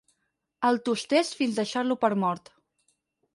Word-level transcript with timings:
El 0.69 0.79
tustés 0.87 1.29
fins 1.41 1.59
deixar-lo 1.61 1.99
per 2.05 2.11
mort. 2.25 2.51